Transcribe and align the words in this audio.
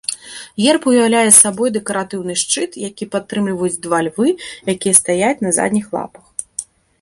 Герб 0.61 0.81
уяўляе 0.91 1.25
сабой 1.41 1.69
дэкаратыўны 1.75 2.33
шчыт, 2.43 2.71
які 2.89 3.05
падтрымліваюць 3.17 3.79
два 3.85 3.99
львы, 4.09 4.27
якія 4.75 4.99
стаяць 5.01 5.43
на 5.47 5.51
задніх 5.61 5.85
лапах. 5.99 6.25